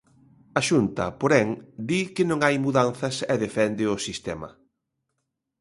A 0.59 0.61
Xunta, 0.69 1.05
porén, 1.21 1.49
di 1.89 2.01
que 2.15 2.23
non 2.29 2.39
hai 2.45 2.55
mudanzas 2.65 3.15
e 3.33 3.35
defende 3.45 3.83
o 3.95 3.97
sistema. 4.07 4.49